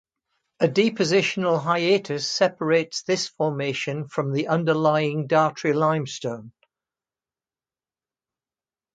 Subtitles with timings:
[0.61, 6.51] A depositional hiatus separates this formation from the underlying Dartry Limestone.